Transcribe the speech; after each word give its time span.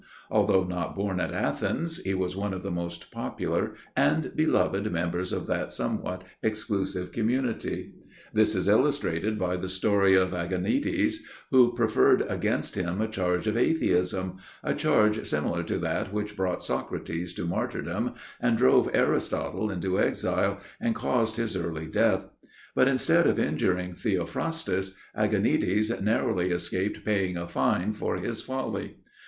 Although 0.31 0.63
not 0.63 0.95
born 0.95 1.19
at 1.19 1.31
Athens, 1.31 1.99
he 2.03 2.15
was 2.15 2.35
one 2.35 2.55
of 2.55 2.63
the 2.63 2.71
most 2.71 3.11
popular 3.11 3.75
and 3.95 4.35
beloved 4.35 4.91
members 4.91 5.31
of 5.31 5.45
that 5.45 5.71
somewhat 5.71 6.23
exclusive 6.41 7.11
community. 7.11 7.93
This 8.33 8.55
is 8.55 8.67
illustrated 8.67 9.37
by 9.37 9.57
the 9.57 9.69
story 9.69 10.15
of 10.15 10.33
Agonides, 10.33 11.17
who 11.51 11.73
preferred 11.75 12.23
against 12.27 12.73
him 12.73 12.99
a 12.99 13.07
charge 13.07 13.45
of 13.45 13.55
atheism,—a 13.55 14.73
charge 14.73 15.23
similar 15.27 15.61
to 15.65 15.77
that 15.77 16.11
which 16.11 16.35
brought 16.35 16.63
Socrates 16.63 17.35
to 17.35 17.45
martyrdom 17.45 18.15
and 18.39 18.57
drove 18.57 18.89
Aristotle 18.95 19.69
into 19.69 19.99
exile 19.99 20.61
and 20.79 20.95
caused 20.95 21.37
his 21.37 21.55
early 21.55 21.85
death; 21.85 22.27
but 22.73 22.87
instead 22.87 23.27
of 23.27 23.37
injuring 23.37 23.93
Theophrastus, 23.93 24.95
Agonides 25.15 25.91
narrowly 26.01 26.49
escaped 26.49 27.05
paying 27.05 27.37
a 27.37 27.47
fine 27.47 27.93
for 27.93 28.15
his 28.15 28.41
folly. 28.41 28.95